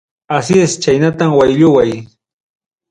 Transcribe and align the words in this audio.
Asíes 0.37 0.71
chaynata 0.83 1.25
waylluway. 1.37 1.91